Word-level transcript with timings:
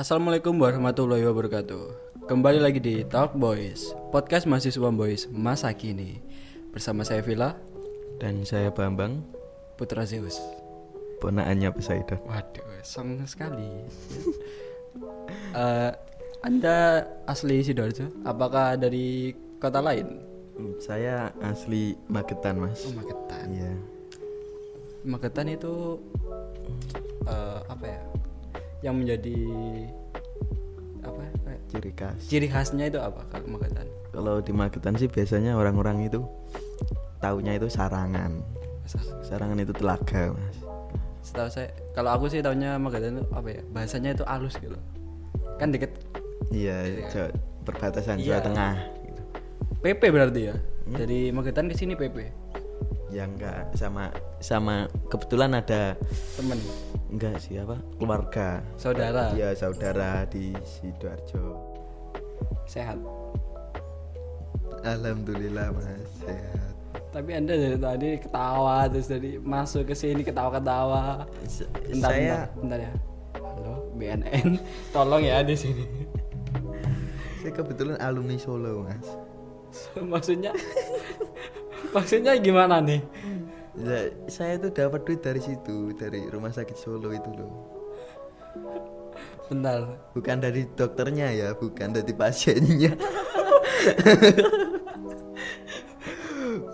Assalamualaikum 0.00 0.56
warahmatullahi 0.56 1.28
wabarakatuh. 1.28 1.84
Kembali 2.24 2.56
lagi 2.56 2.80
di 2.80 3.04
Talk 3.04 3.36
Boys, 3.36 3.92
podcast 4.08 4.48
mahasiswa 4.48 4.88
boys 4.88 5.28
masa 5.28 5.68
kini. 5.76 6.24
Bersama 6.72 7.04
saya 7.04 7.20
Villa 7.20 7.52
Dan 8.16 8.48
saya 8.48 8.72
Bambang, 8.72 9.20
Putra 9.76 10.08
Zeus. 10.08 10.40
ponakannya 11.20 11.68
Poseidon. 11.76 12.16
Waduh, 12.24 12.80
song 12.80 13.20
sekali. 13.28 13.68
Eh, 15.52 15.92
anda 16.40 17.04
asli 17.28 17.60
sidoarjo? 17.60 18.08
Apakah 18.24 18.80
dari 18.80 19.36
kota 19.60 19.84
lain? 19.84 20.16
Hmm, 20.56 20.80
Saya 20.80 21.28
asli 21.44 21.92
Magetan, 22.08 22.56
Mas. 22.56 22.88
Oh, 22.88 22.96
Magetan. 22.96 23.46
Iya. 23.52 23.72
Magetan 25.04 25.52
itu 25.52 26.00
eh, 27.28 27.60
apa 27.68 27.84
ya? 27.84 28.00
Yang 28.80 28.94
menjadi 28.96 29.36
apa? 31.00 31.20
ya, 31.20 31.32
kayak 31.38 31.60
Ciri 31.68 31.90
khas. 31.92 32.20
Ciri 32.24 32.48
khasnya 32.48 32.84
itu 32.86 32.98
apa 32.98 33.20
kalau 33.28 33.46
Magetan? 33.50 33.86
Kalau 34.10 34.34
di 34.38 34.52
Magetan 34.52 34.94
sih 34.94 35.06
biasanya 35.06 35.54
orang-orang 35.54 36.04
itu 36.04 36.20
taunya 37.18 37.54
itu 37.54 37.68
sarangan. 37.68 38.40
Sarangan 39.22 39.58
itu 39.58 39.70
telaga, 39.70 40.34
Mas. 40.34 40.56
Setahu 41.20 41.46
saya, 41.46 41.68
kalau 41.92 42.10
aku 42.10 42.26
sih 42.26 42.40
tahunya 42.40 42.74
Magetan 42.76 43.16
itu 43.16 43.24
apa 43.30 43.48
ya? 43.48 43.62
Bahasanya 43.70 44.10
itu 44.12 44.24
halus 44.24 44.56
gitu. 44.56 44.76
Kan 45.56 45.70
deket 45.70 45.92
Iya, 46.50 47.04
Jawa- 47.06 47.36
perbatasan 47.62 48.16
Iya. 48.18 48.40
Jawa 48.40 48.40
Tengah 48.42 48.74
gitu. 49.04 49.22
PP 49.78 50.02
berarti 50.08 50.40
ya. 50.42 50.54
Dari 50.90 51.30
Magetan 51.30 51.68
ke 51.68 51.76
sini 51.76 51.94
PP. 51.94 52.16
Ya 53.10 53.26
enggak 53.26 53.70
sama 53.74 54.10
sama 54.38 54.86
kebetulan 55.06 55.50
ada 55.52 55.94
Temen, 56.34 56.58
enggak 57.10 57.34
sih 57.38 57.58
apa? 57.58 57.76
Keluarga. 57.96 58.62
saudara, 58.74 59.34
Iya, 59.34 59.50
saudara 59.52 60.24
di 60.24 60.54
Sidoarjo. 60.62 61.58
sehat. 62.64 62.96
Alhamdulillah, 64.80 65.74
Mas. 65.74 66.08
Sehat. 66.18 66.72
Tapi 67.10 67.30
Anda 67.34 67.54
dari 67.54 67.76
tadi 67.76 68.10
ketawa 68.18 68.86
terus 68.86 69.06
dari 69.06 69.36
masuk 69.36 69.90
ke 69.90 69.94
sini 69.94 70.22
ketawa-ketawa. 70.22 71.26
Se- 71.44 71.66
Bentar, 71.86 72.10
saya 72.10 72.46
bentar, 72.56 72.56
bentar 72.56 72.78
ya. 72.80 72.92
Halo, 73.36 73.74
BNN. 73.94 74.48
Tolong 74.94 75.22
ya 75.22 75.42
di 75.42 75.54
sini. 75.54 75.84
saya 77.40 77.52
kebetulan 77.52 77.96
alumni 77.98 78.36
Solo, 78.36 78.84
Mas. 78.84 79.06
maksudnya 80.12 80.52
Maksudnya 81.90 82.38
gimana 82.38 82.78
nih? 82.78 83.02
Ya, 83.78 84.10
saya 84.26 84.58
tuh 84.58 84.74
dapat 84.74 85.06
duit 85.06 85.22
dari 85.22 85.38
situ, 85.38 85.94
dari 85.94 86.26
rumah 86.26 86.50
sakit 86.50 86.74
Solo 86.74 87.14
itu 87.14 87.30
loh. 87.38 87.70
Bentar. 89.46 90.10
Bukan 90.14 90.42
dari 90.42 90.66
dokternya 90.74 91.30
ya, 91.30 91.54
bukan 91.54 91.94
dari 91.94 92.10
pasiennya. 92.10 92.98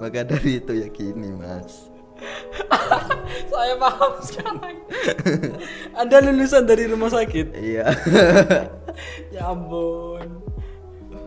Maka 0.00 0.24
dari 0.24 0.60
itu 0.60 0.72
ya 0.72 0.88
gini, 0.88 1.36
Mas. 1.36 1.92
Saya 3.52 3.76
paham 3.76 4.12
sekarang. 4.24 4.80
Anda 5.92 6.16
lulusan 6.24 6.64
dari 6.64 6.88
rumah 6.88 7.12
sakit. 7.12 7.52
Iya. 7.52 7.92
ya 9.34 9.52
ampun. 9.52 10.40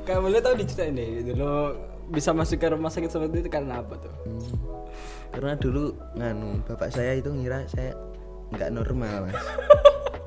Kayak 0.05 0.21
boleh 0.25 0.41
tahu 0.41 0.55
diceritain 0.57 0.97
deh 0.97 1.21
dulu 1.21 1.77
bisa 2.09 2.33
masuk 2.33 2.57
ke 2.57 2.67
rumah 2.73 2.89
sakit 2.89 3.09
seperti 3.09 3.45
itu 3.45 3.49
karena 3.49 3.81
apa 3.81 3.95
tuh? 3.97 4.13
Hmm. 4.25 4.53
Karena 5.29 5.53
dulu 5.55 5.93
nganu, 6.17 6.65
bapak 6.65 6.89
saya 6.89 7.17
itu 7.17 7.29
ngira 7.29 7.65
saya 7.69 7.93
nggak 8.53 8.69
normal, 8.73 9.29
Mas. 9.29 9.37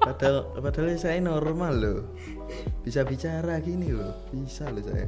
Padahal 0.03 0.50
padahal 0.59 0.98
saya 0.98 1.22
normal 1.22 1.78
loh. 1.78 2.00
Bisa 2.82 3.06
bicara 3.06 3.62
gini 3.62 3.94
loh, 3.94 4.10
bisa 4.34 4.66
loh 4.66 4.82
saya. 4.82 5.06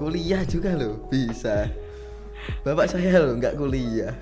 Kuliah 0.00 0.40
juga 0.48 0.72
loh, 0.72 0.96
bisa. 1.12 1.68
Bapak 2.64 2.88
saya 2.88 3.20
loh 3.20 3.36
nggak 3.36 3.60
kuliah. 3.60 4.16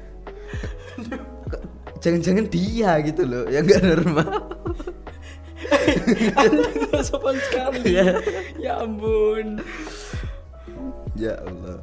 Jangan-jangan 2.02 2.50
dia 2.50 2.98
gitu 3.06 3.22
loh 3.22 3.46
yang 3.46 3.62
nggak 3.62 3.82
normal. 3.94 4.30
Anda 6.42 6.98
sopan 7.06 7.38
sekali. 7.46 7.94
Iya. 7.94 8.18
ya 8.58 8.72
ampun. 8.82 9.62
Ya 11.22 11.38
Allah. 11.46 11.78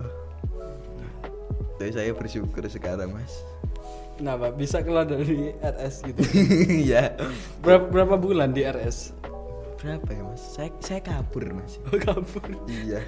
Tapi 1.80 1.96
saya 1.96 2.12
bersyukur 2.12 2.60
sekarang, 2.68 3.16
Mas. 3.16 3.40
Kenapa 4.20 4.52
bisa 4.52 4.84
keluar 4.84 5.08
dari 5.08 5.56
RS 5.64 6.04
gitu? 6.12 6.20
ya. 6.92 7.16
Berapa, 7.64 7.88
berapa 7.88 8.20
bulan 8.20 8.52
di 8.52 8.68
RS? 8.68 9.16
Berapa 9.80 10.12
ya, 10.12 10.28
Mas? 10.28 10.44
Saya 10.44 10.76
saya 10.84 11.00
kabur, 11.00 11.56
Mas. 11.56 11.80
Oh, 11.88 11.96
kabur. 11.96 12.52
Iya. 12.68 13.00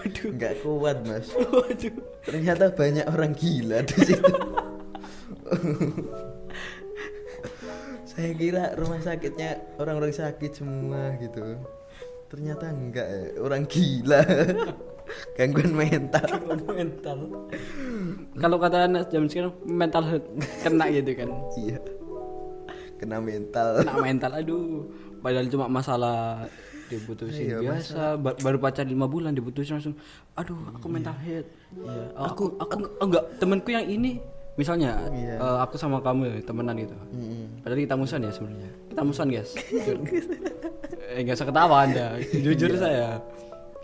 Waduh. 0.00 0.32
Nggak 0.32 0.54
kuat, 0.64 0.96
Mas. 1.04 1.28
Waduh. 1.52 1.92
Ternyata 2.24 2.72
banyak 2.72 3.04
orang 3.12 3.36
gila 3.36 3.84
di 3.84 3.96
situ. 4.00 4.32
saya 8.16 8.32
kira 8.32 8.72
rumah 8.80 9.04
sakitnya 9.04 9.60
orang-orang 9.76 10.16
sakit 10.16 10.56
semua 10.56 11.20
gitu. 11.20 11.60
Ternyata 12.32 12.72
enggak 12.72 13.04
ya, 13.12 13.44
orang 13.44 13.68
gila. 13.68 14.24
Gangguan 15.34 15.72
mental. 15.72 16.28
mental. 16.68 17.18
Kalau 18.36 18.56
kata 18.56 18.86
anak 18.86 19.08
jam 19.08 19.26
sekarang 19.26 19.52
mental 19.62 20.04
health 20.04 20.26
kena 20.60 20.86
gitu 20.88 21.10
kan. 21.12 21.28
Iya. 21.54 21.78
Kena 22.96 23.18
mental. 23.18 23.68
Kena 23.80 23.94
mental 23.98 24.30
aduh. 24.32 24.86
Padahal 25.18 25.46
cuma 25.46 25.66
masalah 25.66 26.46
diputusin 26.86 27.50
Iya, 27.50 27.58
biasa 27.58 28.14
Ba- 28.14 28.38
baru 28.38 28.56
pacar 28.56 28.86
lima 28.86 29.04
bulan 29.04 29.34
diputusin 29.34 29.74
langsung 29.74 29.98
aduh 30.32 30.54
aku 30.70 30.86
mental 30.86 31.18
head 31.18 31.42
Iya. 31.74 32.14
aku 32.14 32.54
aku 32.54 32.74
enggak 33.02 33.24
temanku 33.36 33.74
yang 33.74 33.82
ini 33.84 34.22
misalnya 34.54 34.94
Iya. 35.10 35.34
eh, 35.34 35.58
aku 35.60 35.74
sama 35.74 35.98
kamu 35.98 36.30
ya, 36.30 36.34
temenan 36.40 36.78
gitu 36.78 36.94
Mm-mm. 37.10 37.58
padahal 37.58 37.82
kita 37.82 37.94
musuhan 37.98 38.22
ya 38.22 38.30
sebenarnya 38.30 38.70
kita 38.86 39.00
musuhan 39.02 39.28
guys 39.28 39.50
Jujur. 39.58 39.96
eh 41.10 41.20
nggak 41.20 41.34
usah 41.34 41.48
ketawa 41.50 41.76
anda 41.82 42.06
jujur 42.46 42.70
Iya. 42.70 42.78
saya 42.78 43.08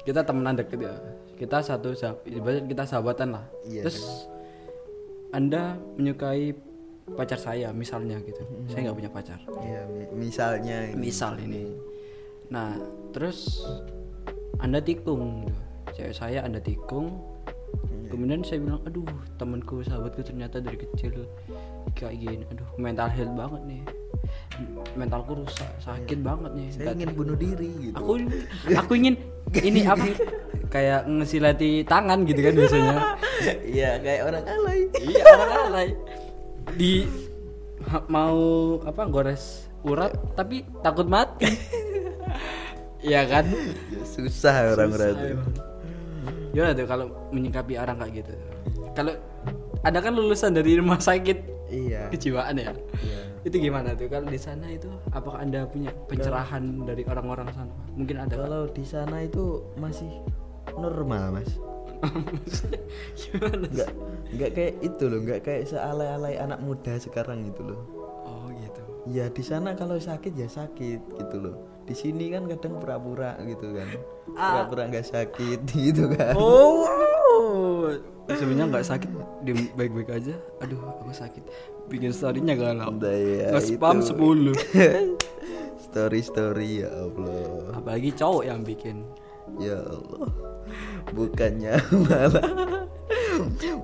kita 0.02 0.20
temenan 0.22 0.58
deket 0.58 0.78
ya. 0.80 0.94
Kita 1.34 1.58
satu 1.58 1.90
sah- 1.92 2.18
ibarat 2.24 2.66
kita 2.66 2.86
sahabatan 2.86 3.34
lah. 3.34 3.44
Iya, 3.64 3.82
terus 3.86 4.28
anda 5.30 5.74
menyukai 5.96 6.54
pacar 7.14 7.36
saya 7.36 7.74
misalnya 7.74 8.20
gitu. 8.22 8.42
Saya 8.68 8.90
nggak 8.90 8.98
punya 8.98 9.10
pacar. 9.10 9.40
Iya, 9.58 9.82
mi- 9.88 10.28
misalnya 10.28 10.76
ini. 10.86 10.98
misal 10.98 11.34
ini. 11.38 11.66
Nah 12.50 12.78
terus 13.10 13.62
anda 14.58 14.78
tikung. 14.78 15.46
Gitu. 15.46 15.60
cewek 15.92 16.14
saya 16.14 16.40
anda 16.40 16.56
tikung. 16.56 17.20
Kemudian 18.08 18.40
saya 18.40 18.60
bilang 18.60 18.80
aduh 18.84 19.04
temanku 19.36 19.84
sahabatku 19.84 20.20
ternyata 20.20 20.56
dari 20.60 20.76
kecil 20.76 21.24
kayak 21.92 22.16
gini. 22.16 22.44
Aduh 22.48 22.68
mental 22.76 23.08
health 23.08 23.34
banget 23.36 23.62
nih 23.68 23.82
mentalku 24.94 25.32
rusak 25.38 25.68
sakit 25.78 26.20
banget 26.20 26.52
nih 26.52 26.68
Saya 26.70 26.92
ingin 26.92 27.10
bunuh 27.12 27.34
diri 27.34 27.70
gitu. 27.80 27.96
aku 27.96 28.12
aku 28.68 28.92
ingin 28.94 29.14
ini 29.54 29.80
apa 29.82 30.04
kayak 30.68 31.04
ngesilati 31.06 31.84
tangan 31.84 32.24
gitu 32.24 32.40
kan 32.40 32.52
biasanya 32.54 32.96
Iya, 33.64 33.90
kayak 33.98 34.20
orang 34.24 34.44
alay. 34.46 34.80
iya 35.00 35.22
orang 35.26 35.52
alay 35.66 35.88
di 36.72 36.92
mau 38.06 38.38
apa 38.82 39.02
gores 39.04 39.66
urat 39.82 40.12
tapi 40.32 40.62
takut 40.78 41.04
mati 41.04 41.48
Iya 43.02 43.26
kan 43.26 43.50
Ya, 43.50 44.02
susah 44.06 44.54
orang-orang 44.70 45.10
Susah 45.10 45.26
itu. 45.26 45.36
gimana 46.52 46.70
tuh 46.70 46.86
kalau 46.86 47.04
menyikapi 47.28 47.74
orang 47.74 47.96
kayak 47.98 48.12
gitu 48.20 48.34
kalau 48.94 49.12
ada 49.82 49.98
kan 49.98 50.12
lulusan 50.12 50.52
dari 50.52 50.78
rumah 50.78 51.00
sakit 51.00 51.38
Iya. 51.66 52.12
kejiwaan 52.12 52.54
ya 52.54 52.70
Iya. 52.94 53.20
Itu 53.42 53.56
gimana 53.58 53.98
tuh 53.98 54.06
kalau 54.06 54.30
di 54.30 54.38
sana 54.38 54.70
itu 54.70 54.86
apakah 55.10 55.42
anda 55.42 55.66
punya 55.66 55.90
pencerahan 56.06 56.86
dari 56.86 57.02
orang-orang 57.02 57.50
sana 57.50 57.74
mungkin 57.98 58.16
ada 58.22 58.34
kan? 58.38 58.46
Kalau 58.46 58.62
di 58.70 58.84
sana 58.86 59.16
itu 59.26 59.66
masih 59.82 60.10
normal, 60.78 61.42
Mas. 61.42 61.50
gimana 63.18 63.66
Enggak 63.66 63.90
enggak 64.30 64.50
kayak 64.54 64.74
itu 64.82 65.04
loh, 65.06 65.18
enggak 65.22 65.40
kayak 65.46 65.62
sealai-alai 65.70 66.34
anak 66.38 66.58
muda 66.62 66.98
sekarang 66.98 67.46
gitu 67.50 67.62
loh. 67.62 67.80
oh 68.26 68.46
gitu 68.62 68.82
Ya 69.10 69.26
di 69.30 69.42
sana 69.42 69.74
kalau 69.74 69.98
sakit 69.98 70.34
ya 70.38 70.46
sakit 70.46 71.00
gitu 71.18 71.36
loh. 71.38 71.56
Di 71.82 71.94
sini 71.98 72.30
kan 72.30 72.46
kadang 72.46 72.78
pura-pura 72.78 73.34
gitu 73.42 73.74
kan. 73.74 73.88
Pura-pura 74.34 74.82
nggak 74.86 75.06
sakit 75.10 75.58
gitu 75.90 76.10
kan. 76.14 76.34
oh 76.38 76.86
sebenarnya 78.30 78.66
nggak 78.70 78.86
sakit 78.86 79.10
dia 79.42 79.54
baik-baik 79.74 80.10
aja 80.12 80.34
aduh 80.62 80.78
aku 80.78 81.12
sakit 81.12 81.42
bikin 81.90 82.14
storynya 82.14 82.54
galau 82.54 82.94
ya, 83.02 83.52
nge-spam 83.52 83.98
itu. 84.00 84.54
10 84.54 84.54
Story-story 85.92 86.80
ya 86.80 86.88
Allah. 86.88 87.76
apalagi 87.76 88.16
cowok 88.16 88.42
yang 88.48 88.64
bikin 88.64 89.04
Ya 89.60 89.76
Allah. 89.84 90.32
Bukannya 91.12 91.76
malah 92.08 92.46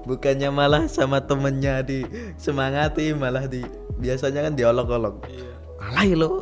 bukannya 0.09 0.49
malah 0.49 0.89
sama 0.89 1.21
temennya 1.21 1.85
di 1.85 2.07
semangati 2.41 3.13
malah 3.13 3.45
di 3.45 3.61
biasanya 4.01 4.49
kan 4.49 4.55
diolok-olok. 4.57 5.29
iya 5.29 5.53
Alay 5.83 6.17
lo. 6.17 6.41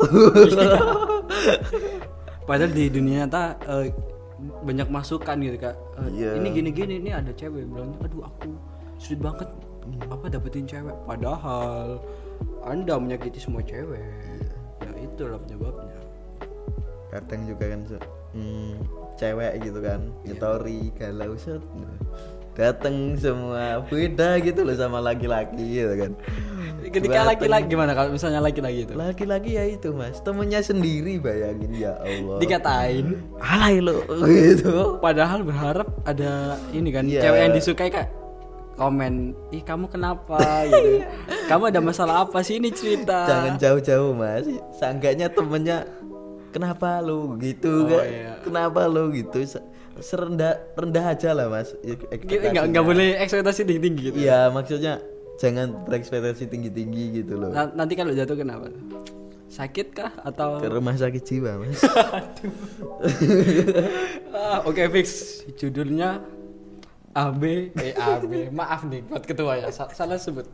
padahal 2.47 2.71
di 2.71 2.87
dunia 2.87 3.27
nyata 3.27 3.59
eh, 3.59 3.91
banyak 4.39 4.89
masukan 4.93 5.37
gitu 5.41 5.57
kak. 5.59 5.77
Eh, 6.05 6.09
Iya. 6.23 6.31
ini 6.41 6.49
gini 6.53 6.71
gini 6.73 6.95
ini 7.01 7.11
ada 7.13 7.33
cewek. 7.33 7.65
Bilang 7.69 7.97
aduh 8.05 8.29
aku 8.29 8.53
sulit 9.01 9.21
banget. 9.21 9.49
Apa 10.11 10.27
dapetin 10.29 10.67
cewek? 10.67 10.97
Padahal 11.07 12.03
anda 12.67 12.99
menyakiti 12.99 13.39
semua 13.39 13.63
cewek. 13.63 14.03
Ya 14.83 14.91
itulah 14.99 15.39
penyebabnya. 15.41 15.99
Kadang 17.09 17.43
juga 17.49 17.65
kan 17.73 17.81
hmm, 18.37 18.73
cewek 19.17 19.53
gitu 19.65 19.79
kan 19.81 20.01
nyetori 20.27 20.93
galau 20.93 21.33
set 21.39 21.63
dateng 22.57 23.13
semua 23.21 23.85
beda 23.85 24.41
gitu 24.41 24.65
loh 24.65 24.73
sama 24.73 24.99
laki-laki 25.05 25.85
gitu 25.85 25.93
kan. 25.93 26.13
Ketika 26.89 27.21
laki-laki 27.29 27.69
gimana 27.69 27.93
kalau 27.93 28.17
misalnya 28.17 28.41
laki-laki 28.41 28.89
itu? 28.89 28.97
Laki-laki 28.97 29.61
ya 29.61 29.65
itu 29.69 29.93
mas. 29.93 30.25
Temennya 30.25 30.65
sendiri 30.65 31.21
bayangin 31.21 31.77
ya 31.77 32.01
Allah. 32.01 32.41
Dikatain. 32.41 33.21
Alay 33.39 33.85
lo. 33.85 34.01
Gitu. 34.25 34.97
Padahal 35.05 35.45
berharap 35.45 35.89
ada 36.09 36.57
ini 36.73 36.89
kan 36.89 37.05
Iya. 37.05 37.29
cewek 37.29 37.41
yang 37.45 37.55
disukai 37.55 37.91
kak 37.93 38.09
komen 38.77 39.33
ih 39.57 39.65
kamu 39.65 39.89
kenapa? 39.89 40.37
gitu. 40.69 41.01
Kamu 41.51 41.73
ada 41.73 41.81
masalah 41.81 42.29
apa 42.29 42.45
sih 42.45 42.61
ini 42.61 42.69
cerita? 42.69 43.25
Jangan 43.25 43.57
jauh-jauh 43.57 44.13
mas. 44.13 44.45
Seenggaknya 44.77 45.33
temennya 45.33 45.89
kenapa 46.53 47.01
lo 47.01 47.41
gitu? 47.41 47.89
Oh, 47.89 47.97
kan 47.97 48.05
iya. 48.05 48.33
kenapa 48.45 48.85
lo 48.85 49.09
gitu 49.17 49.41
serendah 49.99 50.61
rendah 50.75 51.05
aja 51.09 51.33
lah 51.33 51.47
mas 51.49 51.73
nggak 52.13 52.65
nggak 52.73 52.85
boleh 52.85 53.17
ekspektasi 53.21 53.65
tinggi 53.65 53.81
tinggi 53.81 54.03
gitu. 54.11 54.17
Iya 54.21 54.49
maksudnya 54.51 55.01
jangan 55.37 55.85
berekspektasi 55.85 56.49
tinggi-tinggi 56.49 57.05
gitu 57.23 57.37
loh. 57.37 57.53
Na- 57.53 57.69
nanti 57.69 57.93
kalau 57.93 58.13
jatuh 58.13 58.37
kenapa? 58.37 58.73
Sakit 59.47 59.93
kah 59.93 60.13
atau? 60.25 60.59
Ke 60.59 60.69
rumah 60.69 60.97
sakit 60.97 61.23
jiwa 61.23 61.61
mas. 61.61 61.81
Ah, 64.37 64.61
oke 64.65 64.81
fix. 64.93 65.41
Judulnya 65.57 66.21
AB 67.13 67.43
eh 67.77 67.93
AB 67.93 68.53
maaf 68.53 68.85
nih 68.85 69.01
buat 69.05 69.25
ketua 69.25 69.61
ya. 69.61 69.69
Sa- 69.73 69.93
salah 69.93 70.17
sebut. 70.17 70.45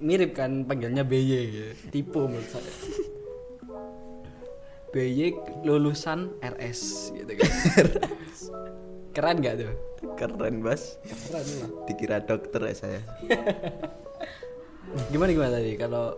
Mirip 0.00 0.32
kan 0.34 0.64
panggilnya 0.64 1.04
BY 1.04 1.22
gitu. 1.46 1.72
tipe 1.92 2.16
menurut 2.16 2.48
saya 2.48 2.70
BY 4.94 5.62
lulusan 5.66 6.34
RS 6.42 7.12
gitu 7.14 7.32
kan. 7.38 7.50
Keren 9.16 9.40
gak 9.40 9.54
tuh? 9.64 9.72
Keren 10.20 10.60
mas 10.60 11.00
keren 11.08 11.46
lah. 11.64 11.70
Dikira 11.88 12.18
dokter 12.20 12.60
ya 12.60 12.74
saya. 12.76 13.00
Gimana 15.12 15.30
gimana 15.32 15.50
tadi? 15.56 15.72
Kalau 15.80 16.14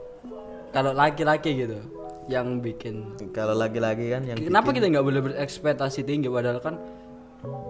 kalau 0.74 0.92
laki-laki 0.92 1.54
gitu 1.56 1.78
yang 2.26 2.58
bikin. 2.58 3.16
Kalau 3.30 3.54
lagi-lagi 3.54 4.12
kan 4.12 4.26
yang 4.26 4.38
Kenapa 4.42 4.74
kita 4.74 4.90
nggak 4.90 5.06
boleh 5.06 5.22
berekspektasi 5.24 6.04
tinggi? 6.04 6.26
Padahal 6.26 6.58
kan 6.60 6.74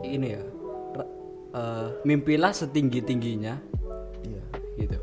ini 0.02 0.32
ya 0.32 0.42
eh, 1.54 1.86
mimpilah 2.08 2.50
setinggi 2.50 3.04
tingginya 3.04 3.60
iya. 4.24 4.42
Gitu. 4.80 4.98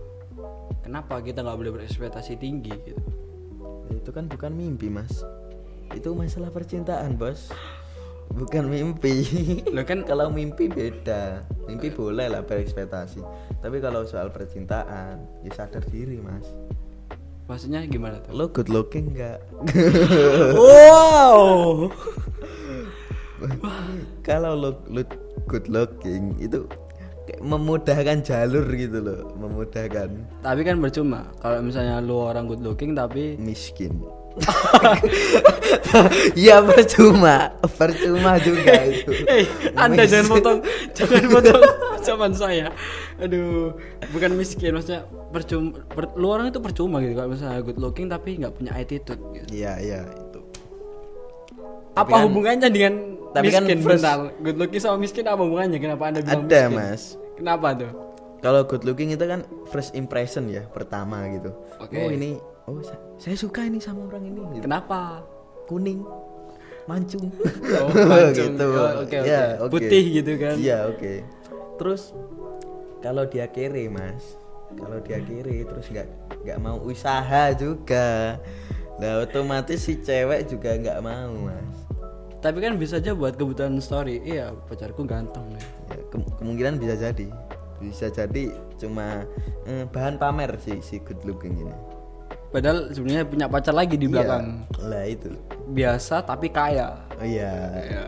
Kenapa 0.81 1.21
kita 1.21 1.45
nggak 1.45 1.57
boleh 1.57 1.71
berekspektasi 1.79 2.41
tinggi 2.41 2.73
gitu? 2.81 3.01
itu 4.05 4.09
kan 4.13 4.29
bukan 4.29 4.53
mimpi 4.53 4.85
mas 4.89 5.25
itu 5.93 6.09
masalah 6.17 6.49
percintaan 6.49 7.19
bos. 7.19 7.51
Bukan 8.33 8.67
mimpi. 8.67 9.21
Lo 9.69 9.85
kan 9.85 10.01
kalau 10.09 10.33
mimpi 10.33 10.65
beda. 10.65 11.45
Mimpi 11.69 11.93
boleh 11.93 12.25
lah 12.31 12.41
berekspektasi. 12.41 13.21
Tapi 13.61 13.77
kalau 13.77 14.01
soal 14.03 14.33
percintaan 14.33 15.21
ya 15.45 15.51
sadar 15.53 15.85
diri 15.87 16.17
mas. 16.17 16.49
Maksudnya 17.45 17.85
gimana 17.85 18.17
tuh? 18.25 18.33
lo 18.33 18.49
good 18.49 18.73
looking 18.73 19.13
nggak? 19.13 19.37
Wow. 20.57 21.93
kalau 24.25 24.57
lo, 24.57 24.69
lo 24.89 25.05
good 25.45 25.69
looking 25.69 26.33
itu 26.41 26.65
kayak 27.29 27.45
memudahkan 27.45 28.25
jalur 28.25 28.65
gitu 28.73 28.97
loh. 28.97 29.21
Memudahkan. 29.37 30.09
Tapi 30.41 30.61
kan 30.65 30.81
percuma. 30.81 31.29
Kalau 31.37 31.61
misalnya 31.61 32.01
lu 32.01 32.17
orang 32.17 32.49
good 32.49 32.65
looking 32.65 32.97
tapi 32.97 33.37
miskin 33.37 34.01
ya 36.37 36.59
percuma 36.59 37.55
percuma 37.71 38.35
juga 38.37 38.73
itu 38.85 39.09
Eh, 39.25 39.43
Anda 39.73 40.03
jangan 40.03 40.27
potong, 40.29 40.57
jangan 40.91 41.23
potong 41.33 41.61
zaman 42.01 42.31
saya. 42.31 42.69
Aduh, 43.17 43.73
bukan 44.11 44.33
miskin, 44.33 44.71
maksudnya 44.71 45.05
percuma. 45.29 45.77
per- 45.85 46.13
lu 46.13 46.25
orang 46.27 46.49
itu 46.49 46.59
percuma 46.59 46.99
gitu 46.99 47.13
kalau 47.13 47.29
misalnya 47.31 47.59
good 47.61 47.77
looking 47.77 48.05
tapi 48.05 48.37
nggak 48.37 48.53
punya 48.53 48.71
attitude. 48.73 49.19
Gitu. 49.33 49.45
iya 49.55 49.71
iya 49.77 49.99
itu 50.05 50.39
Apa 51.93 52.13
kan- 52.13 52.23
hubungannya 52.25 52.67
dengan 52.67 52.93
tapi 53.31 53.49
kan 53.49 53.63
miskin? 53.63 53.77
first- 53.81 54.03
Bentar, 54.03 54.17
good 54.37 54.57
looking 54.57 54.79
sama 54.79 54.95
miskin 54.97 55.23
apa 55.23 55.39
hubungannya? 55.39 55.77
Kenapa 55.77 56.01
anda 56.05 56.19
bilang 56.19 56.43
ada 56.43 56.59
miskin? 56.61 56.73
mas 56.73 57.01
Kenapa 57.35 57.67
tuh? 57.73 57.91
kalau 58.37 58.61
good 58.63 58.83
looking 58.83 59.09
itu 59.09 59.21
kan 59.21 59.41
first 59.65 59.93
impression 59.93 60.45
ya 60.45 60.65
pertama 60.67 61.25
gitu 61.29 61.49
Oke. 61.77 61.93
oh 61.97 62.09
ini 62.09 62.37
oh 62.65 62.81
sa- 62.81 63.01
saya 63.17 63.35
suka 63.35 63.61
ini 63.61 63.77
sama 63.77 64.05
orang 64.05 64.23
ini 64.23 64.41
gitu. 64.51 64.63
Kenapa? 64.63 65.21
kuning 65.65 66.05
mancung 66.85 67.33
Oh, 67.75 67.89
mancung. 68.11 68.53
gitu 68.53 68.67
Oh, 68.67 69.01
oke, 69.01 69.15
oke. 69.15 69.25
Ya, 69.25 69.57
oke. 69.57 69.71
Putih 69.71 70.03
gitu 70.13 70.31
kan? 70.35 70.55
iya 70.55 70.85
oke 70.85 71.25
terus 71.75 72.13
kalau 72.99 73.25
dia 73.25 73.45
kere 73.47 73.85
mas 73.87 74.37
kalau 74.71 74.97
dia 74.99 75.17
kere 75.19 75.61
terus 75.63 75.85
nggak 75.87 76.07
nggak 76.41 76.59
mau 76.59 76.77
usaha 76.79 77.49
juga 77.51 78.37
nah 78.95 79.19
otomatis 79.19 79.81
si 79.81 79.97
cewek 79.97 80.47
juga 80.47 80.73
nggak 80.73 80.99
mau 80.99 81.33
mas 81.43 81.73
Tapi 82.37 82.61
kan 82.61 82.77
bisa 82.77 82.97
aja 82.97 83.09
buat 83.11 83.33
kebutuhan 83.33 83.73
story. 83.79 84.21
Iya, 84.21 84.53
pacarku 84.63 85.01
ganteng. 85.03 85.49
ya. 85.49 85.65
ya, 85.89 86.01
ke- 86.05 86.29
kemungkinan 86.37 86.77
bisa 86.77 86.93
jadi 86.95 87.25
bisa 87.75 88.05
jadi 88.07 88.53
cuma 88.77 89.25
eh, 89.65 89.81
bahan 89.83 90.15
pamer 90.15 90.53
si 90.59 90.77
si 90.79 91.01
good 91.01 91.17
looking 91.23 91.57
ini 91.57 91.73
Padahal 92.55 92.87
sebenarnya 92.89 93.27
punya 93.27 93.45
pacar 93.45 93.75
lagi 93.75 93.99
di 93.99 94.07
belakang. 94.07 94.63
Iya, 94.71 94.87
lah 94.87 95.03
itu 95.03 95.27
Biasa 95.67 96.23
tapi 96.23 96.47
kaya. 96.47 96.95
oh 97.11 97.25
iya 97.25 97.51
Ya. 97.83 98.05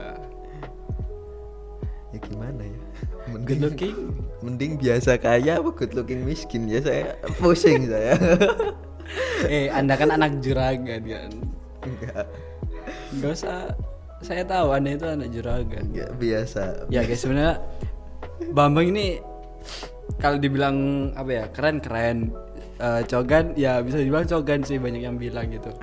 ya 2.08 2.20
gimana 2.22 2.64
ya 2.64 2.80
Good 3.28 3.28
mending 3.28 3.60
looking. 3.62 3.96
mending 4.40 4.72
biasa 4.78 5.20
kaya 5.20 5.60
apa 5.60 5.70
good 5.70 5.92
looking 5.92 6.24
miskin 6.24 6.64
ya 6.66 6.80
saya 6.80 7.12
pusing 7.36 7.84
saya 7.86 8.16
eh, 9.52 9.68
Anda 9.70 9.94
kan 9.94 10.10
anak 10.10 10.40
juragan 10.40 11.04
kan. 11.04 11.32
enggak 11.84 12.24
Gak 13.20 13.32
usah 13.34 13.76
saya 14.20 14.44
tahu 14.44 14.72
Anda 14.72 14.96
itu 14.96 15.06
anak 15.06 15.30
juragan. 15.30 15.84
enggak 15.92 16.12
biasa 16.16 16.88
Ya 16.88 17.04
guys 17.04 17.20
sebenarnya 17.20 17.60
Bambang 18.50 18.88
ini 18.88 19.20
kalau 20.18 20.40
dibilang 20.40 20.78
apa 21.14 21.32
ya 21.34 21.46
keren 21.52 21.78
keren 21.78 22.32
Eh, 22.78 23.02
cogan 23.04 23.46
ya 23.54 23.82
bisa 23.82 23.98
dibilang 23.98 24.24
cogan 24.24 24.62
sih 24.62 24.78
banyak 24.78 25.02
yang 25.02 25.16
bilang 25.16 25.50
gitu. 25.50 25.74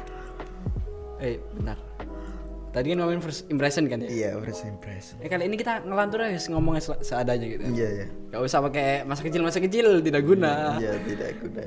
Eh 1.18 1.36
benar. 1.52 1.74
Tadi 2.70 2.90
kan 2.90 2.98
ngomongin 2.98 3.18
first 3.20 3.46
impression 3.48 3.86
kan 3.86 3.98
ya. 3.98 4.08
iya 4.08 4.30
first 4.36 4.62
impression 4.64 5.14
Eh 5.18 5.26
kali 5.26 5.46
ini 5.46 5.54
kita 5.54 5.78
ngelantur 5.80 6.18
aja 6.20 6.42
ngomongnya 6.50 6.82
se- 6.82 7.02
seadanya 7.04 7.46
gitu. 7.46 7.62
iya 7.70 7.88
iya 7.94 8.06
Gak 8.28 8.42
usah 8.42 8.58
pakai 8.60 8.86
masa 9.02 9.22
kecil 9.22 9.46
masa 9.46 9.58
kecil 9.58 9.86
tidak 10.00 10.22
guna. 10.22 10.74
iya 10.76 10.98
tidak 11.00 11.38
guna 11.38 11.62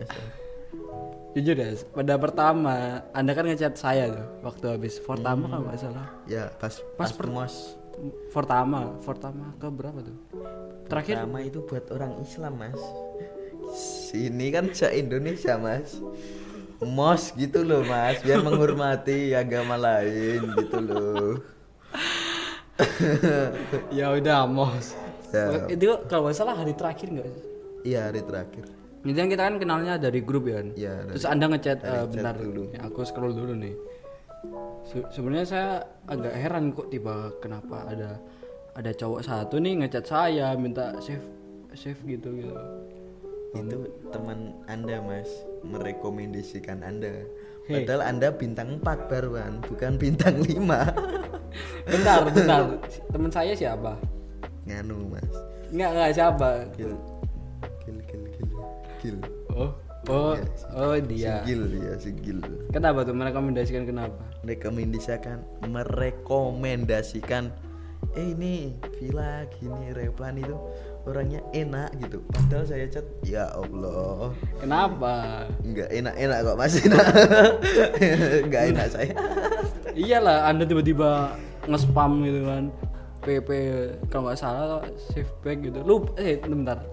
Jujur 1.31 1.55
ya, 1.55 1.69
pada 1.93 2.15
pertama 2.17 2.75
Anda 3.13 3.31
kan 3.31 3.45
ngechat 3.45 3.77
saya 3.77 4.09
tuh 4.09 4.27
waktu 4.41 4.65
habis 4.67 4.99
Fortama 4.99 5.47
kalau 5.47 5.63
nggak 5.63 5.79
salah. 5.79 6.07
ya 6.25 6.51
pas 6.53 6.75
Pas 6.97 7.07
pas, 7.07 7.11
per- 7.13 7.29
mos 7.29 7.55
Fortama, 8.29 8.99
Fortama 8.99 9.55
ke 9.55 9.67
berapa 9.69 10.03
tuh? 10.03 10.17
Terakhir 10.85 11.23
pertama 11.23 11.39
itu 11.39 11.63
buat 11.63 11.87
orang 11.87 12.19
Islam 12.19 12.53
mas 12.59 12.81
sini 13.73 14.49
kan 14.49 14.71
se 14.71 14.87
Indonesia 14.93 15.55
mas 15.55 15.99
mos 16.79 17.33
gitu 17.33 17.61
loh 17.61 17.81
mas 17.81 18.21
biar 18.21 18.39
menghormati 18.39 19.33
agama 19.33 19.75
lain 19.75 20.45
gitu 20.55 20.77
loh 20.79 21.33
ya 23.97 24.13
udah 24.13 24.45
mos. 24.45 24.93
Ya. 25.33 25.65
Itu 25.67 26.05
kalau 26.05 26.29
nggak 26.29 26.37
salah 26.37 26.55
hari 26.55 26.71
terakhir 26.71 27.09
nggak? 27.09 27.27
sih? 27.27 27.43
iya 27.83 28.07
hari 28.07 28.19
terakhir 28.21 28.63
Itu 29.01 29.15
kan 29.15 29.27
kita 29.27 29.43
kan 29.43 29.55
kenalnya 29.57 29.93
dari 29.95 30.19
grup 30.19 30.45
ya 30.45 30.59
kan. 30.59 30.67
Iya, 30.73 30.93
dari- 30.99 31.11
Terus 31.15 31.25
Anda 31.25 31.45
ngechat 31.47 31.77
benar 32.07 32.35
dulu. 32.35 32.63
Ya, 32.69 32.79
aku 32.83 32.99
scroll 33.01 33.31
dulu 33.31 33.53
nih. 33.55 33.75
Se- 34.83 35.07
Sebenarnya 35.09 35.47
saya 35.47 35.69
agak 36.05 36.33
heran 36.33 36.71
kok 36.71 36.87
tiba 36.87 37.31
kenapa 37.37 37.87
ada 37.87 38.19
ada 38.73 38.91
cowok 38.93 39.21
satu 39.23 39.57
nih 39.57 39.81
ngechat 39.81 40.05
saya 40.05 40.53
minta 40.53 40.91
save 40.99 41.23
save 41.73 41.99
gitu 42.05 42.29
gitu. 42.35 42.53
Itu 43.59 43.77
teman 44.09 44.39
anda 44.65 44.97
mas 44.99 45.29
merekomendasikan 45.61 46.81
anda 46.81 47.11
Hei. 47.65 47.83
padahal 47.83 48.01
anda 48.05 48.27
bintang 48.29 48.79
4 48.79 49.09
baruan 49.09 49.59
bukan 49.65 49.95
bintang 49.95 50.39
5 50.39 50.55
Bentar, 51.89 52.21
bentar. 52.27 52.61
Teman 53.09 53.31
saya 53.31 53.51
siapa? 53.51 53.97
nganu 54.67 55.09
mas 55.09 55.31
Enggak, 55.67 55.89
enggak 55.95 56.11
siapa. 56.13 56.49
kill 56.75 56.93
kill 57.81 57.97
kill 58.05 58.23
kill 58.35 58.51
kill 58.99 59.17
Oh, 59.49 59.71
oh 60.07 60.33
Iya, 60.35 60.43
oh 60.75 60.95
dia 61.01 61.35
Sigil 61.41 61.61
ya, 61.75 61.93
sigil. 61.97 62.37
kenapa 62.69 63.03
tuh 63.03 63.11
merekomendasikan 63.11 63.83
kenapa 63.83 64.21
Rekomendasikan 64.43 65.43
merekomendasikan 65.65 67.51
eh 68.13 68.31
ini 68.31 68.71
villa 68.95 69.43
gini 69.49 69.91
Replan 69.91 70.37
itu 70.37 70.55
orangnya 71.07 71.39
enak 71.55 71.89
gitu. 72.03 72.19
Padahal 72.35 72.65
saya 72.67 72.85
chat 72.91 73.07
ya 73.23 73.47
Allah. 73.55 74.35
kenapa? 74.59 75.47
Enggak 75.63 75.87
enak-enak 75.89 76.37
kok 76.43 76.57
Mas. 76.59 76.75
Enak. 76.85 77.05
Enggak 78.43 78.63
enak 78.75 78.87
saya. 78.91 79.13
iyalah 79.95 80.51
anda 80.51 80.67
tiba-tiba 80.67 81.33
nge-spam 81.65 82.21
gitu 82.27 82.41
kan. 82.43 82.63
PP 83.23 83.49
kalau 84.11 84.29
nggak 84.29 84.39
salah 84.39 84.83
save 85.09 85.31
back 85.41 85.63
gitu. 85.63 85.79
Lu 85.87 86.03
eh 86.19 86.37
bentar. 86.43 86.83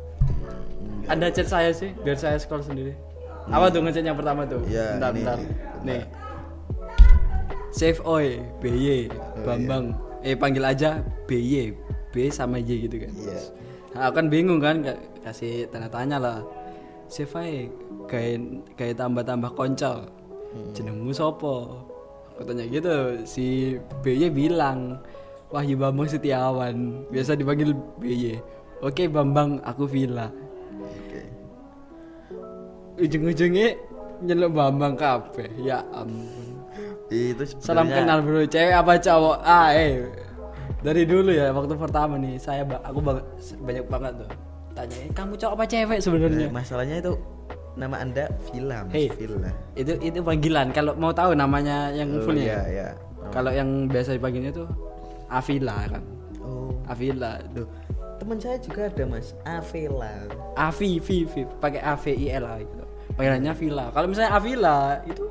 Anda 1.11 1.29
chat 1.29 1.51
saya 1.51 1.75
sih 1.75 1.93
biar 2.01 2.17
saya 2.17 2.39
scroll 2.39 2.65
sendiri. 2.65 2.95
Apa 3.51 3.69
tuh 3.69 3.85
ngechat 3.85 4.07
yang 4.07 4.17
pertama 4.17 4.49
tuh? 4.49 4.65
Ya, 4.65 4.97
bentar 4.97 5.13
ini, 5.13 5.19
bentar. 5.21 5.39
ini. 5.39 5.85
nih. 5.85 6.03
Save 7.75 8.01
oi 8.07 8.41
BY 8.63 9.13
Bambang. 9.45 9.93
Eh 10.25 10.33
panggil 10.33 10.65
aja 10.65 11.05
BY 11.29 11.77
B 12.09 12.33
sama 12.33 12.57
Y 12.63 12.89
gitu 12.89 12.97
kan. 13.03 13.13
Iya. 13.13 13.41
Nah, 13.95 14.11
aku 14.11 14.15
kan 14.19 14.27
bingung 14.27 14.59
kan 14.59 14.83
ka- 14.83 15.01
kasih 15.23 15.71
tanda 15.71 15.87
tanya 15.87 16.19
lah. 16.19 16.39
Save 17.07 17.31
aja 17.37 17.63
kayak 18.11 18.39
kayak 18.75 18.99
tambah-tambah 18.99 19.55
koncol. 19.55 20.11
Jenengmu 20.75 21.15
sopo? 21.15 21.87
Aku 22.35 22.43
tanya 22.43 22.67
gitu. 22.67 23.23
Si 23.23 23.77
BY 24.03 24.35
bilang 24.35 24.99
Wahyu 25.55 25.79
Bambang 25.79 26.11
Setiawan. 26.11 27.07
Biasa 27.09 27.39
dipanggil 27.39 27.71
BY 28.03 28.39
oke 28.83 29.03
Bambang 29.07 29.63
aku 29.63 29.87
Villa. 29.87 30.29
Oke. 30.75 31.23
ujung-ujungnya 32.95 33.75
nyeluk 34.23 34.55
Bambang 34.55 34.95
kape 34.95 35.51
ya 35.59 35.83
ampun. 35.91 36.59
Itu 37.11 37.47
salam 37.59 37.87
sebenarnya 37.87 37.95
kenal 37.95 38.19
bro. 38.23 38.43
Cewek 38.47 38.75
apa 38.75 38.93
cowok? 38.99 39.39
Ah 39.43 39.71
eh 39.71 40.03
dari 40.81 41.03
dulu 41.03 41.31
ya 41.31 41.51
waktu 41.51 41.75
pertama 41.75 42.15
nih 42.15 42.37
saya 42.37 42.63
ba- 42.63 42.83
aku 42.83 42.99
banyak 43.59 43.85
banget 43.87 44.13
tuh 44.17 44.29
tanya 44.73 44.97
"Eh, 44.99 45.11
kamu 45.11 45.33
cowok 45.35 45.55
apa 45.55 45.65
cewek 45.65 45.99
sebenarnya 45.99 46.47
Eh, 46.47 46.53
masalahnya 46.53 46.97
itu 46.99 47.13
nama 47.75 47.97
Anda 47.99 48.31
Villa, 48.45 48.83
Mas. 48.83 48.93
Hey. 48.93 49.07
Villa. 49.11 49.51
itu 49.75 49.93
itu 49.99 50.19
panggilan 50.21 50.71
kalau 50.71 50.95
mau 50.95 51.11
tahu 51.11 51.35
namanya 51.35 51.91
yang 51.91 52.07
Oh, 52.13 52.23
fullnya 52.23 52.43
iya, 52.43 52.61
iya. 52.69 52.89
kalau 53.29 53.51
yang 53.51 53.87
biasa 53.87 54.15
dipanggilnya 54.15 54.53
tuh 54.53 54.69
Avila 55.27 55.89
kan 55.89 56.03
Oh, 56.39 56.71
Avila 56.85 57.41
Duh, 57.51 57.67
teman 58.17 58.37
saya 58.37 58.57
juga 58.59 58.87
ada 58.87 59.05
Mas, 59.05 59.33
Avela. 59.43 60.13
Avi 60.55 60.99
V 60.99 61.09
V 61.25 61.35
pakai 61.59 61.81
A 61.81 61.95
V 61.95 62.05
I 62.13 62.27
L 62.31 62.45
A 62.45 62.55
gitu 62.59 62.85
panggilannya 63.13 63.53
Villa 63.55 63.85
kalau 63.91 64.07
misalnya 64.07 64.33
Avila 64.33 64.79
itu 65.05 65.25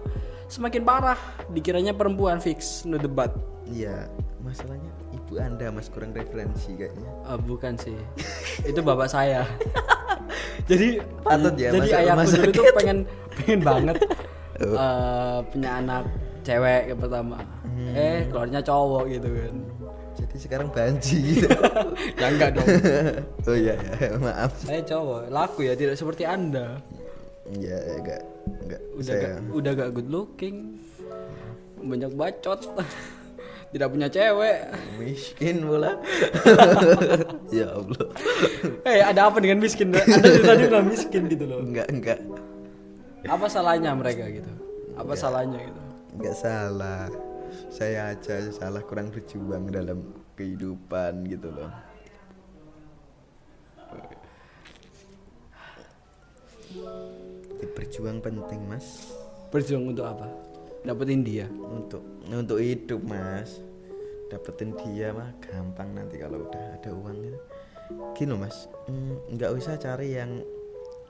semakin 0.47 0.81
parah 0.81 1.19
dikiranya 1.47 1.91
perempuan 1.91 2.37
fix 2.37 2.83
no 2.83 2.95
debat 2.95 3.31
Iya, 3.65 4.07
masalahnya 4.39 4.91
ibu 5.33 5.41
Anda 5.41 5.65
Mas 5.67 5.89
kurang 5.89 6.13
referensi 6.13 6.77
kayaknya. 6.77 7.09
Ah, 7.25 7.33
bukan 7.35 7.73
sih 7.75 7.97
itu 8.61 8.79
bapak 8.79 9.09
saya 9.09 9.41
jadi 10.69 11.01
Patut 11.19 11.57
ya, 11.57 11.73
jadi 11.73 11.89
ayahku 12.05 12.29
dulu 12.29 12.51
tuh 12.53 12.65
pengen 12.77 12.97
pengen 13.35 13.59
banget 13.61 13.97
Oh. 14.53 14.69
eh, 14.69 15.37
punya 15.49 15.81
anak 15.81 16.05
cewek 16.41 16.93
yang 16.93 16.99
pertama 16.99 17.41
Hmm. 17.65 17.89
eh 17.97 18.29
keluarnya 18.29 18.61
cowok 18.61 19.09
gitu 19.09 19.29
kan 19.33 19.55
Jadi 20.13 20.35
sekarang 20.37 20.67
banji 20.69 21.17
gitu. 21.33 21.49
ya 22.13 22.27
enggak 22.29 22.53
dong 22.53 22.69
oh 23.43 23.57
iya, 23.57 23.73
ya, 23.97 24.13
maaf. 24.15 24.53
saya 24.61 24.85
cowok 24.85 25.33
laku 25.33 25.65
ya 25.65 25.73
tidak 25.73 25.97
seperti 25.97 26.21
anda 26.23 26.77
Iya, 27.49 27.75
ya, 27.75 27.93
enggak 27.97 28.21
enggak. 28.61 28.81
udah 28.93 29.03
saya 29.09 29.21
gak, 29.25 29.37
udah 29.51 29.71
gak 29.73 29.89
good 29.91 30.09
looking 30.13 30.57
banyak 31.81 32.11
bacot 32.13 32.61
tidak 33.73 33.89
punya 33.89 34.05
cewek 34.07 34.57
miskin 35.01 35.65
pula. 35.65 35.97
ya 37.57 37.73
Allah. 37.73 38.05
eh 38.85 39.01
ada 39.01 39.21
apa 39.27 39.37
dengan 39.41 39.57
miskin 39.59 39.89
anda 39.89 40.05
dari 40.21 40.41
tadi 40.45 40.63
bilang 40.69 40.87
miskin 40.87 41.25
gitu 41.25 41.49
loh 41.49 41.57
Enggak, 41.57 41.89
enggak. 41.89 42.19
apa 43.25 43.45
salahnya 43.49 43.97
mereka 43.97 44.29
gitu 44.29 44.51
apa 44.93 45.13
salahnya 45.17 45.57
gitu 45.57 45.81
Enggak 46.13 46.35
salah. 46.37 47.09
Saya 47.73 48.13
aja 48.13 48.37
salah 48.53 48.85
kurang 48.85 49.09
berjuang 49.09 49.65
dalam 49.73 50.05
kehidupan 50.37 51.25
gitu 51.25 51.49
loh. 51.49 51.73
Berjuang 57.73 58.21
penting, 58.21 58.61
Mas. 58.69 59.09
berjuang 59.49 59.93
untuk 59.93 60.01
apa 60.01 60.25
dapetin 60.83 61.23
dia 61.23 61.47
Untuk 61.49 62.03
untuk 62.27 62.59
hidup, 62.59 63.01
Mas. 63.03 63.59
Dapetin 64.27 64.71
dia 64.79 65.11
mah 65.11 65.31
gampang 65.39 65.91
nanti 65.93 66.17
kalau 66.17 66.43
udah 66.43 66.63
ada 66.79 66.89
uang 66.91 67.17
gitu. 67.19 67.39
Gini 68.15 68.33
Mas. 68.35 68.67
mm, 68.87 69.35
nggak 69.35 69.51
usah 69.53 69.75
cari 69.75 70.15
yang 70.15 70.39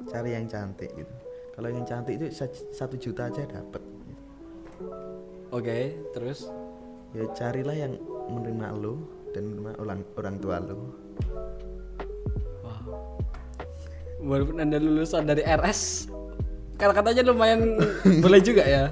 cari 0.10 0.36
yang 0.36 0.46
cantik 0.46 0.90
gitu. 0.94 1.14
Kalau 1.54 1.70
yang 1.70 1.86
cantik 1.86 2.18
itu 2.18 2.34
sa- 2.34 2.50
satu 2.74 2.98
juta 2.98 3.30
aja 3.30 3.46
dapat. 3.46 3.80
gitu. 3.80 4.24
oke 5.50 5.80
terus 6.12 6.50
ya 7.14 7.30
carilah 7.32 7.78
yang 7.78 7.94
menerima 8.26 8.74
lo 8.74 8.98
dan 9.32 9.54
menerima 9.54 9.72
orang 9.78 10.00
orang 10.18 10.36
tua 10.42 10.58
lo 10.58 10.98
wow 12.66 13.14
walaupun 14.18 14.58
anda 14.60 14.82
lulusan 14.82 15.30
dari 15.30 15.46
RS 15.46 16.10
kata-katanya 16.76 17.22
lumayan 17.30 17.78
boleh 18.26 18.42
juga 18.42 18.66
ya 18.66 18.90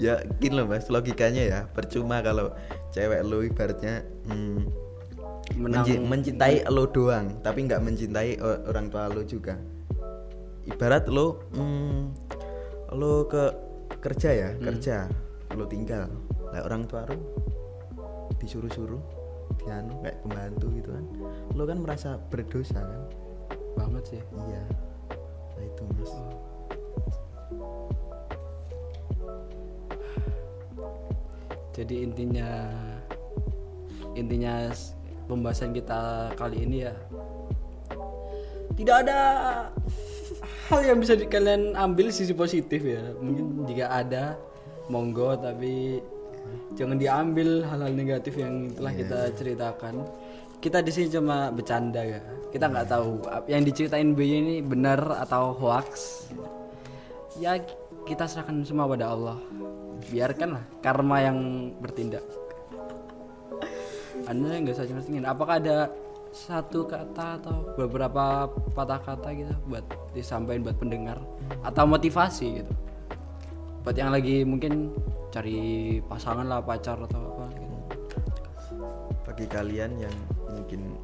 ya 0.00 0.18
gini 0.42 0.58
loh 0.58 0.66
mas 0.66 0.90
logikanya 0.90 1.42
ya. 1.44 1.60
Percuma 1.70 2.20
kalau 2.20 2.50
cewek 2.90 3.20
lo 3.22 3.42
ibaratnya 3.46 4.02
mm, 4.26 4.58
menang. 5.60 5.84
menci- 5.86 6.02
mencintai 6.02 6.66
lo 6.70 6.90
doang 6.90 7.38
tapi 7.42 7.66
nggak 7.66 7.82
mencintai 7.82 8.38
orang 8.42 8.90
tua 8.90 9.10
lo 9.10 9.22
juga. 9.22 9.58
Ibarat 10.64 11.06
lo 11.10 11.44
mm, 11.54 12.00
lo 12.96 13.26
ke 13.28 13.44
kerja 14.00 14.30
ya 14.32 14.50
kerja 14.58 15.08
lo 15.54 15.64
tinggal. 15.70 16.10
Lah 16.50 16.62
orang 16.66 16.86
tua 16.86 17.06
lo 17.08 17.16
disuruh-suruh 18.40 19.02
dianu 19.62 20.02
kayak 20.02 20.18
pembantu 20.26 20.66
gitu 20.74 20.90
kan. 20.90 21.04
Lo 21.54 21.62
kan 21.64 21.78
merasa 21.78 22.18
berdosa 22.28 22.82
kan? 22.82 23.00
Banget 23.78 24.04
sih. 24.16 24.22
Iya. 24.22 24.62
Nah 25.54 25.62
itu 25.64 25.82
mas. 25.94 26.12
Jadi 31.74 32.06
intinya 32.06 32.48
intinya 34.14 34.70
pembahasan 35.26 35.74
kita 35.74 36.00
kali 36.34 36.62
ini 36.62 36.86
ya 36.86 36.94
tidak 38.74 39.06
ada 39.06 39.18
hal 40.66 40.80
yang 40.82 40.98
bisa 40.98 41.14
di- 41.14 41.30
kalian 41.30 41.78
ambil 41.78 42.10
sisi 42.10 42.34
positif 42.34 42.82
ya. 42.82 42.98
Mungkin 43.14 43.68
jika 43.68 43.86
ada 43.86 44.34
monggo. 44.90 45.38
Tapi 45.38 46.02
jangan 46.74 46.98
diambil 46.98 47.62
hal-hal 47.62 47.94
negatif 47.94 48.34
yang 48.34 48.74
telah 48.74 48.90
kita 48.90 49.18
ceritakan. 49.30 49.94
Kita 50.58 50.82
di 50.82 50.90
sini 50.90 51.06
cuma 51.06 51.54
bercanda 51.54 52.02
ya. 52.02 52.18
Kita 52.50 52.66
nggak 52.66 52.86
tahu 52.88 53.22
ap- 53.30 53.46
yang 53.46 53.62
diceritain 53.62 54.10
BY 54.10 54.30
ini 54.34 54.56
benar 54.58 55.22
atau 55.22 55.54
hoax. 55.54 56.26
Ya 57.38 57.62
kita 58.02 58.26
serahkan 58.26 58.66
semua 58.66 58.90
pada 58.90 59.14
Allah 59.14 59.38
biarkanlah 60.10 60.64
karma 60.80 61.22
yang 61.22 61.38
bertindak. 61.78 62.22
Anda 64.24 64.56
nggak 64.62 64.74
usah 64.78 64.88
cemertingin 64.88 65.28
apakah 65.28 65.60
ada 65.60 65.92
satu 66.34 66.88
kata 66.88 67.38
atau 67.38 67.76
beberapa 67.78 68.50
patah 68.74 68.98
kata 68.98 69.30
gitu 69.36 69.54
buat 69.70 69.84
disampaikan 70.16 70.64
buat 70.66 70.78
pendengar? 70.80 71.18
Atau 71.62 71.86
motivasi 71.86 72.64
gitu? 72.64 72.72
Buat 73.84 73.96
yang 74.00 74.10
lagi 74.10 74.42
mungkin 74.42 74.90
cari 75.28 76.00
pasangan 76.08 76.46
lah 76.46 76.64
pacar 76.64 76.96
atau 77.04 77.20
apa 77.36 77.44
gitu. 77.52 77.76
Bagi 79.28 79.46
kalian 79.50 79.92
yang 79.98 80.16
mungkin 80.48 80.96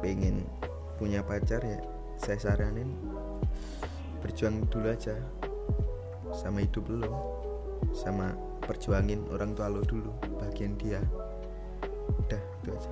pengen 0.00 0.46
punya 0.96 1.20
pacar 1.20 1.60
ya, 1.60 1.82
saya 2.16 2.38
saranin 2.40 2.96
berjuang 4.24 4.64
dulu 4.72 4.88
aja. 4.88 5.14
Sama 6.32 6.64
hidup 6.64 6.88
lo, 6.90 7.35
sama 7.92 8.32
perjuangin 8.62 9.22
orang 9.30 9.52
tua 9.52 9.68
lo 9.68 9.82
dulu, 9.82 10.10
bagian 10.38 10.74
dia. 10.76 10.98
Udah 12.16 12.40
itu 12.60 12.70
aja. 12.70 12.90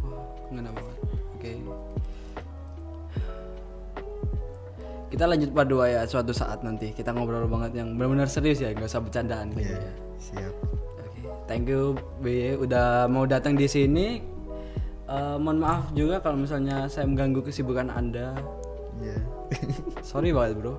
Wah, 0.00 0.24
ngena 0.48 0.70
banget. 0.70 0.96
Oke. 1.36 1.52
Kita 5.10 5.26
lanjut 5.26 5.50
2 5.50 5.66
ya 5.90 6.00
suatu 6.06 6.30
saat 6.30 6.62
nanti. 6.62 6.94
Kita 6.94 7.10
ngobrol 7.10 7.50
banget 7.50 7.82
yang 7.82 7.98
benar-benar 7.98 8.30
serius 8.30 8.62
ya, 8.62 8.70
nggak 8.70 8.86
usah 8.86 9.02
bercandaan 9.02 9.50
gitu 9.52 9.74
Iya, 9.74 9.82
ya. 9.82 9.92
siap. 10.16 10.54
Oke, 11.02 11.20
thank 11.50 11.66
you 11.66 11.98
BY 12.22 12.62
udah 12.62 13.10
mau 13.10 13.26
datang 13.26 13.58
di 13.58 13.66
sini. 13.66 14.22
Eh, 15.10 15.36
mohon 15.42 15.58
maaf 15.58 15.90
juga 15.90 16.22
kalau 16.22 16.38
misalnya 16.38 16.86
saya 16.86 17.02
mengganggu 17.10 17.42
kesibukan 17.42 17.90
Anda. 17.90 18.38
ya 19.00 19.16
sorry 20.04 20.28
banget 20.28 20.60
bro 20.60 20.76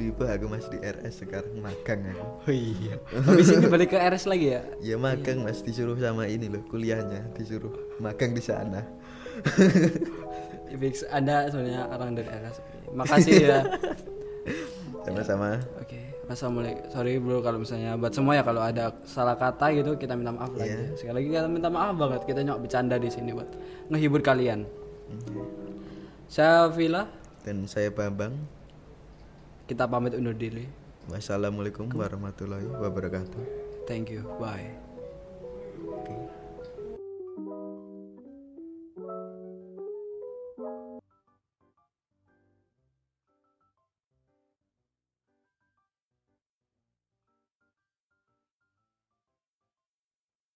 Suwipo 0.00 0.24
aku 0.24 0.48
mas 0.48 0.64
di 0.72 0.80
RS 0.80 1.28
sekarang 1.28 1.60
magang 1.60 2.00
aku. 2.08 2.48
Oh 2.48 2.54
iya. 2.56 2.96
Habis 3.20 3.52
ini 3.52 3.68
balik 3.68 3.92
ke 3.92 4.00
RS 4.00 4.32
lagi 4.32 4.56
ya? 4.56 4.64
Ya 4.80 4.96
magang 4.96 5.44
mas. 5.44 5.60
Disuruh 5.60 5.92
sama 6.00 6.24
ini 6.24 6.48
loh 6.48 6.64
kuliahnya. 6.72 7.28
Disuruh 7.36 7.68
magang 8.00 8.32
di 8.32 8.40
sana. 8.40 8.80
Fix, 10.80 11.04
anda 11.12 11.52
sebenarnya 11.52 11.84
orang 11.92 12.16
dari 12.16 12.32
RS 12.32 12.56
makasih 12.96 13.34
ya. 13.44 13.60
Sama-sama. 15.04 15.60
Oke. 15.76 16.00
Assalamualaikum 16.32 16.88
sorry 16.88 17.20
bro 17.20 17.44
kalau 17.44 17.60
misalnya 17.60 18.00
buat 18.00 18.16
semua 18.16 18.40
ya 18.40 18.42
kalau 18.46 18.64
ada 18.64 18.96
salah 19.04 19.36
kata 19.36 19.68
gitu 19.76 20.00
kita 20.00 20.16
minta 20.16 20.32
maaf 20.32 20.56
lagi. 20.56 20.80
Iya. 20.80 20.96
sekali 20.96 21.14
lagi 21.20 21.28
kita 21.28 21.44
minta 21.52 21.68
maaf 21.68 21.92
banget. 22.00 22.24
Kita 22.24 22.40
nyok 22.40 22.64
bercanda 22.64 22.96
di 22.96 23.12
sini 23.12 23.36
buat 23.36 23.52
ngehibur 23.92 24.24
kalian. 24.24 24.64
Saya 26.24 26.72
Vila 26.72 27.04
dan 27.44 27.68
saya 27.68 27.92
Bambang 27.92 28.59
kita 29.70 29.86
pamit 29.86 30.18
undur 30.18 30.34
diri. 30.34 30.66
Wassalamualaikum 31.06 31.86
warahmatullahi 31.94 32.66
wabarakatuh. 32.66 33.38
Thank 33.86 34.10
you. 34.10 34.26
Bye. 34.42 34.74